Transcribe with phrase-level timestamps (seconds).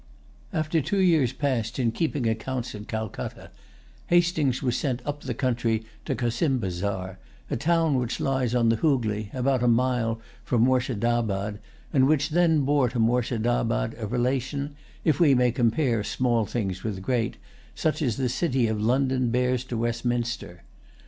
[0.51, 3.51] After two years passed in keeping accounts at Calcutta,
[4.07, 7.19] Hastings was sent up the country to Cossimbazar,
[7.51, 11.59] a town which lies on the Hoogley, about a mile from Moorshedabad,
[11.93, 17.03] and which then bore to Moorshedabad a relation, if we may compare small things with
[17.03, 17.37] great,
[17.75, 20.63] such as the city of London bears to Westminster.